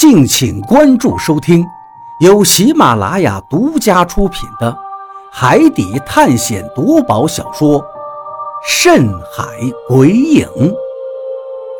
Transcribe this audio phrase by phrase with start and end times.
[0.00, 1.62] 敬请关注收听，
[2.20, 4.72] 由喜马拉雅独家出品的
[5.30, 7.78] 《海底探险夺宝小说》
[8.66, 9.44] 《深海
[9.86, 10.48] 鬼影》，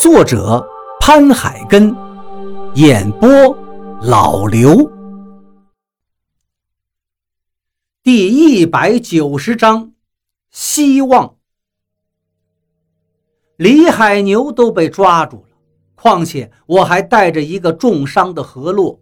[0.00, 0.66] 作者
[0.98, 1.94] 潘海根，
[2.72, 3.28] 演播
[4.00, 4.90] 老刘。
[8.02, 9.92] 第一百九十章，
[10.50, 11.34] 希望。
[13.58, 15.45] 李海牛都被抓住。
[16.06, 19.00] 况且我还带着一个重伤的何洛，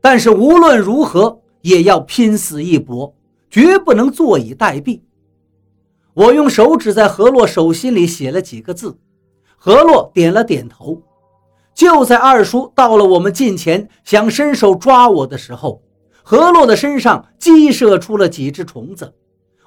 [0.00, 3.14] 但是无论如何也要拼死一搏，
[3.48, 5.02] 绝不能坐以待毙。
[6.12, 8.98] 我用手指在何洛手心里写了几个字，
[9.56, 11.00] 何洛点了点头。
[11.72, 15.80] 就在二叔到了我们近前，想伸手抓我的时候，
[16.24, 19.14] 何洛的身上激射出了几只虫子，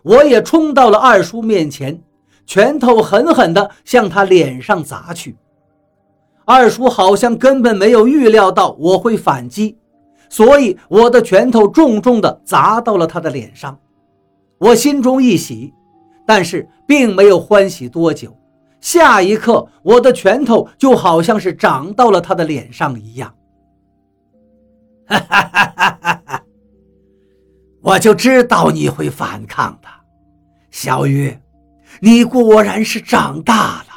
[0.03, 2.03] 我也冲到了二叔面前，
[2.45, 5.38] 拳头狠狠地向他脸上砸去。
[6.49, 9.77] 二叔好像根本没有预料到我会反击，
[10.30, 13.78] 所以我的拳头重重地砸到了他的脸上。
[14.58, 15.72] 我心中一喜，
[16.25, 18.36] 但是并没有欢喜多久。
[18.81, 23.31] 下一刻，我的拳头就好像是长到了他的脸上一样。
[25.05, 26.44] 哈哈哈哈哈！
[27.83, 29.88] 我就知道你会反抗的，
[30.72, 31.38] 小玉，
[32.00, 33.89] 你果然是长大了。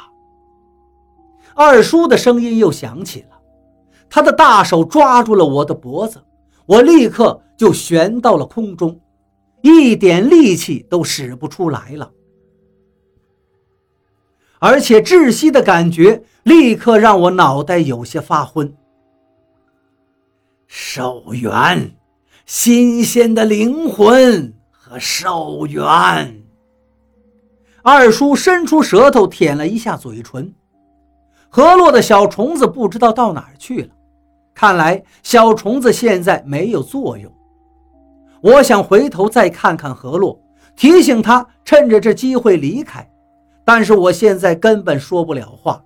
[1.55, 3.39] 二叔的声音又响起了，
[4.09, 6.23] 他的大手抓住了我的脖子，
[6.65, 8.99] 我立刻就悬到了空中，
[9.61, 12.11] 一点力气都使不出来了。
[14.59, 18.73] 而且窒息的感觉立刻让我脑袋有些发昏。
[20.67, 21.95] 寿元，
[22.45, 26.43] 新鲜的灵魂和寿元。
[27.83, 30.53] 二叔伸出舌头舔了一下嘴唇。
[31.55, 33.89] 河洛的小虫子不知道到哪儿去了，
[34.55, 37.31] 看来小虫子现在没有作用。
[38.41, 40.41] 我想回头再看看河洛，
[40.75, 43.07] 提醒他趁着这机会离开，
[43.63, 45.79] 但是我现在根本说不了话，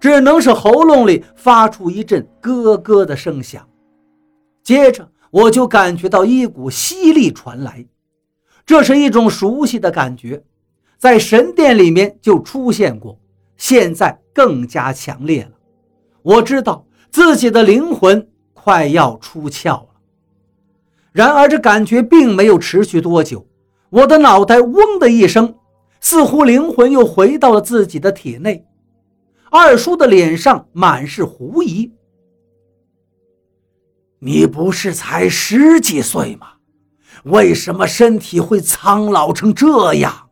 [0.00, 3.64] 只能是喉咙里发出一阵咯咯的声响。
[4.64, 7.86] 接着我就感觉到一股吸力传来，
[8.66, 10.42] 这是一种熟悉的感觉，
[10.98, 13.16] 在神殿里面就出现过。
[13.56, 15.52] 现在更加强烈了，
[16.22, 19.88] 我知道自己的灵魂快要出窍了。
[21.12, 23.46] 然而这感觉并没有持续多久，
[23.90, 25.54] 我的脑袋嗡的一声，
[26.00, 28.66] 似乎灵魂又回到了自己的体内。
[29.50, 31.92] 二叔的脸上满是狐疑
[34.18, 36.48] ：“你不是才十几岁吗？
[37.22, 40.23] 为什么身体会苍老成这样？”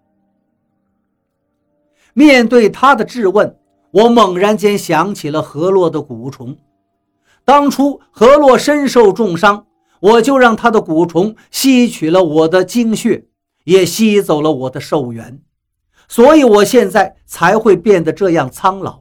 [2.14, 3.56] 面对他的质问，
[3.90, 6.56] 我猛然间想起了何洛的蛊虫。
[7.44, 9.66] 当初何洛身受重伤，
[10.00, 13.24] 我就让他的蛊虫吸取了我的精血，
[13.64, 15.40] 也吸走了我的寿元，
[16.06, 19.00] 所以我现在才会变得这样苍老。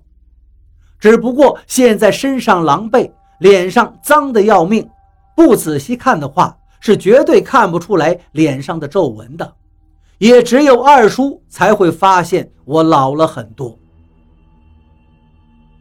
[0.99, 4.89] 只不过现在身上狼狈，脸上脏得要命，
[5.35, 9.53] 不仔细看的话，是绝对看不出来脸上的皱纹的。
[10.21, 13.75] 也只有二叔才会发现我老了很多。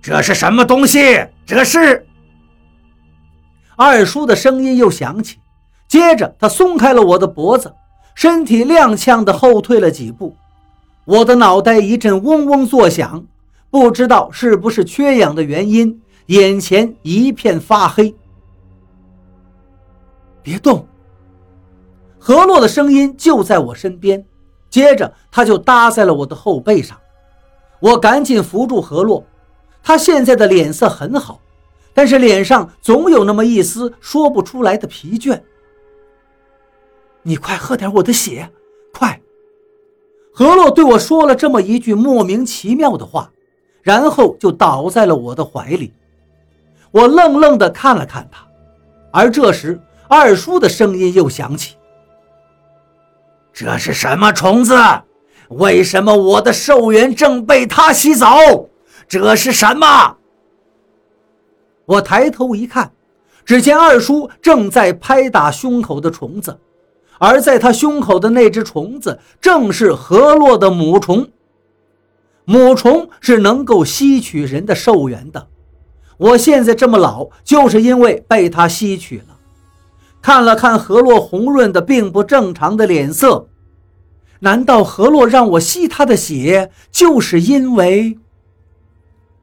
[0.01, 0.99] 这是什么东西？
[1.45, 2.07] 这是
[3.77, 5.37] 二叔的声音又响起，
[5.87, 7.71] 接着他松开了我的脖子，
[8.15, 10.35] 身体踉跄的后退了几步。
[11.05, 13.23] 我的脑袋一阵嗡嗡作响，
[13.69, 18.15] 不知道是不是缺氧的原因，眼前一片发黑。
[20.43, 20.87] 别动。
[22.19, 24.25] 何洛的声音就在我身边。
[24.71, 26.97] 接着他就搭在了我的后背上，
[27.81, 29.23] 我赶紧扶住何洛。
[29.83, 31.41] 他现在的脸色很好，
[31.93, 35.41] 但是脸上总有那么一丝说不出来的疲倦。
[37.23, 38.49] 你快喝点我的血，
[38.93, 39.21] 快！
[40.33, 43.31] 何洛对我说了这么一句莫名其妙的话，
[43.83, 45.93] 然后就倒在了我的怀里。
[46.93, 48.47] 我愣愣地看了看他，
[49.13, 51.77] 而这时二叔的声音又响起。
[53.63, 54.75] 这是什么虫子？
[55.51, 58.27] 为什么我的寿元正被它吸走？
[59.07, 60.17] 这是什么？
[61.85, 62.91] 我抬头一看，
[63.45, 66.59] 只见二叔正在拍打胸口的虫子，
[67.19, 71.29] 而在他胸口的那只虫子正是河洛的母虫。
[72.47, 75.49] 母虫是能够吸取人的寿元的。
[76.17, 79.37] 我现在这么老，就是因为被它吸取了。
[80.23, 83.49] 看了看河洛红润的并不正常的脸色，
[84.41, 88.19] 难道何洛让我吸他的血，就是因为……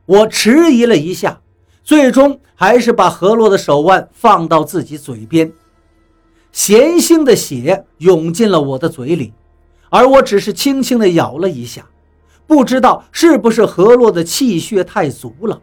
[0.05, 1.41] 我迟疑了一下，
[1.83, 5.51] 最终还是把何洛的手腕放到自己嘴边，
[6.51, 9.33] 咸腥的血涌进了我的嘴里，
[9.89, 11.85] 而我只是轻轻地咬了一下，
[12.47, 15.61] 不知道是不是何洛的气血太足了。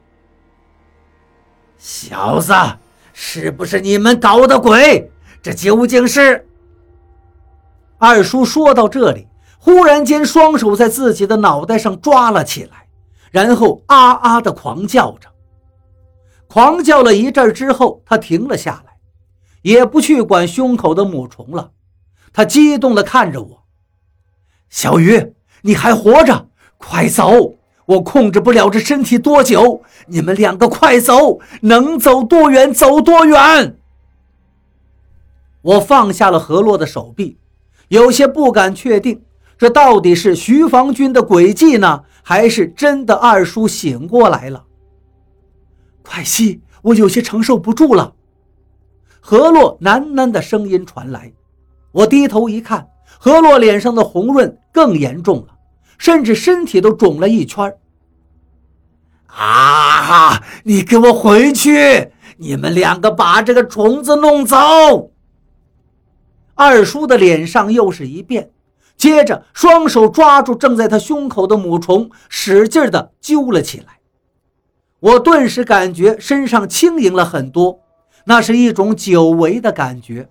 [1.78, 2.52] 小子，
[3.12, 5.10] 是不是你们搞的鬼？
[5.42, 6.46] 这究竟是？
[8.04, 9.28] 二叔说到这里，
[9.58, 12.86] 忽然间双手在自己的脑袋上抓了起来，
[13.30, 15.30] 然后啊啊的狂叫着。
[16.46, 18.98] 狂叫了一阵之后，他停了下来，
[19.62, 21.70] 也不去管胸口的母虫了。
[22.30, 23.64] 他激动地看着我
[24.68, 27.54] ：“小鱼，你还活着，快走！
[27.86, 33.78] 我控制不了这身体多久，你们两个快走，能走多远走多远。”
[35.62, 37.38] 我放下了何洛的手臂，
[37.88, 39.22] 有些不敢确定，
[39.56, 44.64] 这到底是徐防军的诡计呢，还是真的二叔醒过来了？
[46.02, 46.60] 快吸！
[46.82, 48.14] 我有些承受不住了。
[49.20, 51.32] 何洛喃喃的声音传来，
[51.92, 52.88] 我低头一看，
[53.18, 55.56] 何洛脸上的红润更严重了，
[55.96, 57.74] 甚至身体都肿了一圈。
[59.28, 60.42] 啊！
[60.64, 62.12] 你给我回去！
[62.36, 65.10] 你们两个把这个虫子弄走！
[66.54, 68.50] 二叔的脸上又是一变，
[68.96, 73.98] 接着双手抓住正在他胸口的母虫，使劲的揪了起来。
[75.00, 77.80] 我顿时感觉身上轻盈了很多，
[78.24, 80.28] 那是一种久违的感觉，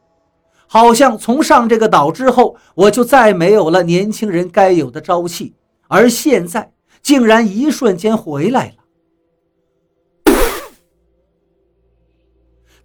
[0.66, 5.54] 好像从上这个岛之后，我就再没有了年轻人该有的朝气，
[5.88, 6.72] 而现在
[7.02, 8.82] 竟然一瞬间回来了。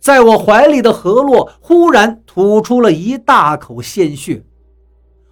[0.01, 4.45] 在我怀里的何洛忽然吐出了一大口鲜血，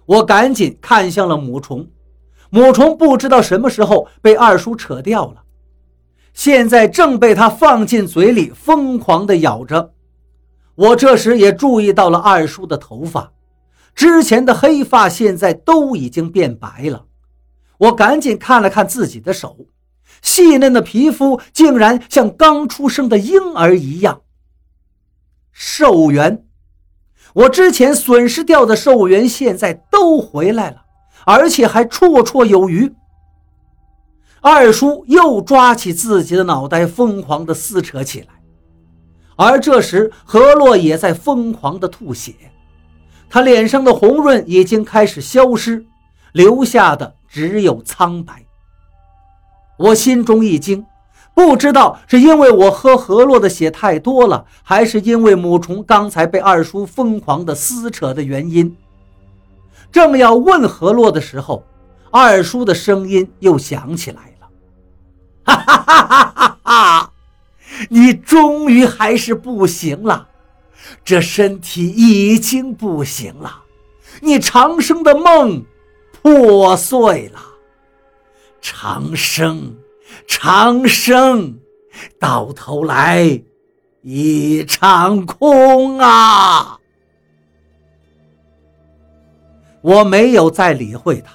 [0.05, 1.87] 我赶紧看向了母虫，
[2.49, 5.43] 母虫不知道什么时候被二叔扯掉了。
[6.33, 9.93] 现在正被他放进嘴里，疯狂地咬着。
[10.75, 13.31] 我这时也注意到了二叔的头发，
[13.95, 17.05] 之前的黑发现在都已经变白了。
[17.79, 19.57] 我赶紧看了看自己的手，
[20.21, 24.21] 细嫩的皮肤竟然像刚出生的婴儿一样。
[25.59, 26.45] 寿元，
[27.33, 30.83] 我之前损失掉的寿元现在都回来了，
[31.25, 32.93] 而且还绰绰有余。
[34.39, 38.27] 二叔又抓起自己的脑袋，疯狂地撕扯起来，
[39.35, 42.35] 而这时何洛也在疯狂地吐血，
[43.27, 45.83] 他脸上的红润已经开始消失，
[46.33, 48.45] 留下的只有苍白。
[49.79, 50.85] 我心中一惊，
[51.37, 58.75] 不知道是因为我喝河洛的血太多了，还是因为母虫刚才被二叔疯狂的撕扯的原因。
[59.91, 61.63] 正要问河洛的时候，
[62.09, 64.47] 二叔的声音又响起来了。
[65.43, 67.11] 哈哈哈哈哈哈！
[67.87, 70.29] 你终于还是不行了，
[71.05, 73.61] 这身体已经不行了，
[74.21, 75.63] 你长生的梦
[76.23, 77.39] 破碎了，
[78.59, 79.75] 长生，
[80.25, 81.59] 长生，
[82.19, 83.41] 到头来
[84.01, 86.79] 一场空啊！
[89.81, 91.31] 我没有再理会他，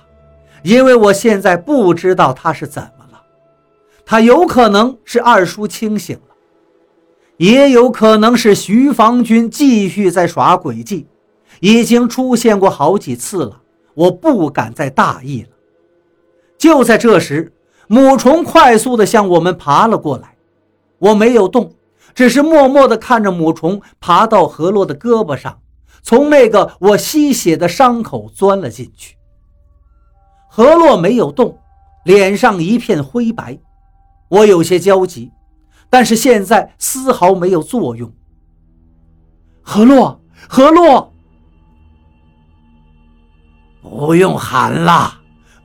[0.62, 3.22] 因为我现在不知道他是怎么了。
[4.04, 6.34] 他有可能是二叔清醒了，
[7.36, 11.06] 也有可能是徐防军继续在耍诡计，
[11.60, 13.62] 已经出现过好几次了。
[13.94, 15.48] 我不敢再大意了。
[16.58, 17.52] 就在这时，
[17.86, 20.36] 母虫快速地向我们爬了过来，
[20.98, 21.74] 我没有动，
[22.14, 25.60] 只是默默地看着母虫爬到何洛的胳膊上，
[26.02, 29.16] 从那个我吸血的伤口钻了进去。
[30.48, 31.58] 何洛没有动，
[32.04, 33.58] 脸上一片灰白。
[34.28, 35.30] 我有些焦急，
[35.90, 38.10] 但是现在丝毫没有作用。
[39.60, 41.12] 何洛，何洛，
[43.82, 45.21] 不用喊了，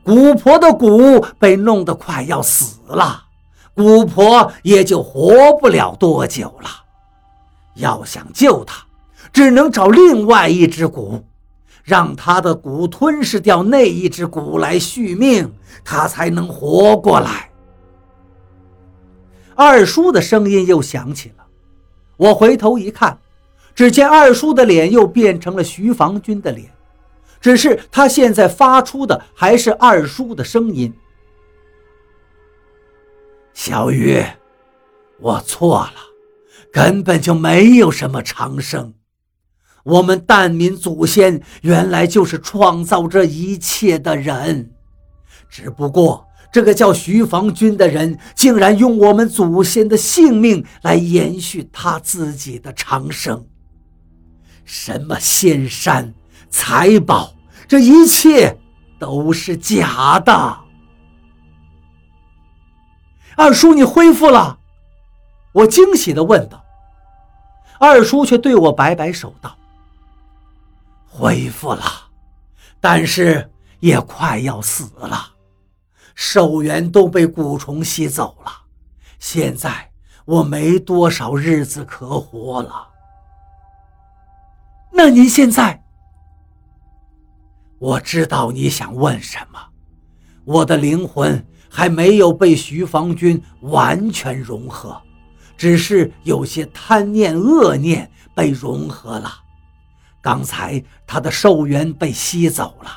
[0.08, 3.26] 姑婆的蛊被弄得快要死了，
[3.76, 6.70] 姑婆也就活不了多久了。
[7.76, 8.86] 要想救她，
[9.34, 11.22] 只能找另外一只蛊，
[11.84, 15.52] 让她的蛊吞噬掉那一只蛊来续命，
[15.84, 17.50] 她才能活过来。
[19.56, 21.44] 二叔的声音又响起了，
[22.16, 23.18] 我回头一看，
[23.76, 26.72] 只见二叔的脸又变成了徐防军的脸，
[27.48, 30.94] 只是他现在发出的还是二叔的声音。
[33.54, 34.22] 小鱼，
[35.22, 35.94] 我错了，
[36.74, 38.96] 根本就没有什么长生，
[39.86, 44.70] 我们蛋民祖先原来就是创造这一切的人，
[45.50, 46.28] 只不过。
[46.52, 53.48] 这个叫徐防军的人，竟然用我们祖先的性命来延续他自己的长生。
[54.66, 56.14] 什么仙山
[56.50, 57.37] 财宝，
[57.68, 58.58] 这一切
[58.98, 60.58] 都是假的。
[63.36, 64.58] 二叔，你恢复了？
[65.52, 66.64] 我惊喜地问道。
[67.80, 69.56] 二叔却对我摆摆手道
[71.06, 71.84] ：“恢复了，
[72.82, 75.34] 但是也快要死了。
[76.16, 78.52] 寿元都被蛊虫吸走了，
[79.20, 79.92] 现在
[80.26, 82.88] 我没多少日子可活了。
[84.92, 85.84] 那您现在？
[87.80, 89.60] 我知道你想问什么。
[90.46, 95.02] 我的灵魂还没有被徐防军完全融合。”
[95.58, 99.34] 只是有些贪念、恶念被融合了。
[100.22, 102.92] 刚才他的寿元被吸走了，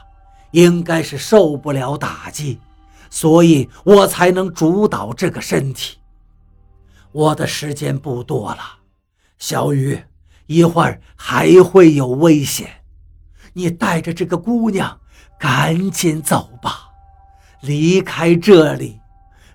[0.51, 2.61] 应该是受不了打击，
[3.09, 5.97] 所以我才能主导这个身体。
[7.13, 8.61] 我的时间不多了，
[9.39, 9.99] 小雨，
[10.47, 12.80] 一会儿还会有危险，
[13.53, 15.01] 你带着这个姑娘
[15.39, 16.91] 赶紧走吧，
[17.63, 19.01] 离开这里，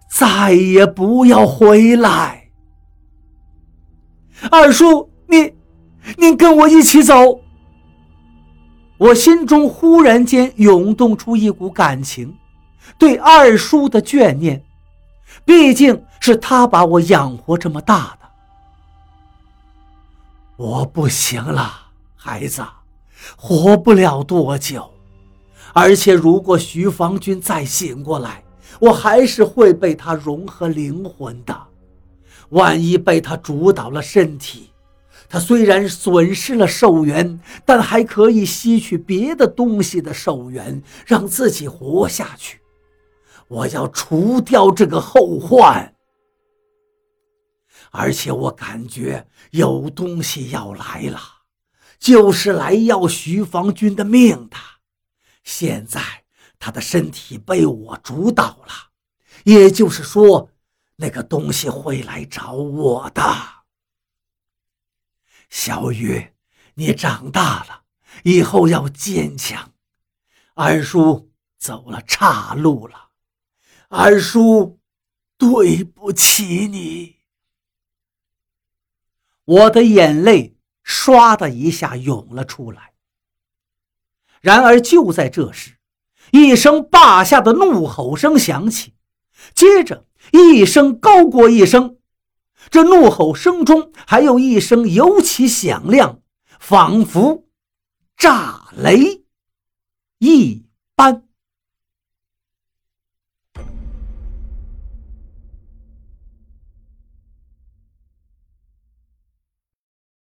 [0.10, 2.50] 再也不要回来。
[4.52, 5.54] 二叔，你，
[6.18, 7.42] 您跟我一起走。
[8.98, 12.38] 我心中忽然间涌动出一股感情，
[12.98, 14.64] 对二叔的眷念，
[15.44, 18.30] 毕竟是他把我养活这么大的。
[20.58, 21.74] 我不行了，
[22.16, 22.66] 孩子，
[23.38, 24.92] 活不了多久，
[25.74, 28.44] 而且如果徐防军再醒过来，
[28.80, 31.56] 我还是会被他融合灵魂的。
[32.50, 34.70] 万一被他主导了身体，
[35.28, 42.60] 他虽然损失了寿元，但还可以吸取别的东西的寿元，让自己活下去。
[43.48, 45.94] 我要除掉这个后患，
[47.92, 51.20] 而且我感觉有东西要来了，
[52.06, 54.56] 就是来要徐防军的命的。
[55.44, 56.26] 现在
[56.60, 58.92] 他的身体被我主导了，
[59.46, 60.52] 也就是说。
[60.98, 63.22] 那个东西会来找我的，
[65.50, 66.32] 小雨，
[66.76, 67.84] 你长大了
[68.24, 69.74] 以后要坚强。
[70.54, 73.10] 二叔走了岔路了，
[73.90, 74.80] 二叔
[75.38, 77.18] 对不起你。
[79.44, 80.55] 我的眼泪
[80.86, 82.92] 唰的一下涌了出来。
[84.42, 85.78] 然而就在这时，
[86.32, 88.94] 一声霸下的怒吼声响起，
[89.54, 90.06] 接着。
[90.32, 91.98] 一声高过一声，
[92.72, 96.20] 这怒吼声中还有一声尤其响亮，
[96.60, 97.46] 仿佛
[98.18, 99.24] 炸雷
[100.18, 100.66] 一
[100.96, 101.25] 般。